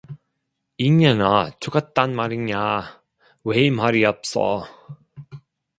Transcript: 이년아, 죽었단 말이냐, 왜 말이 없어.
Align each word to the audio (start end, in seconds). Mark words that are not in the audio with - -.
이년아, 0.79 1.51
죽었단 1.59 2.15
말이냐, 2.15 3.03
왜 3.43 3.69
말이 3.69 4.03
없어. 4.03 4.63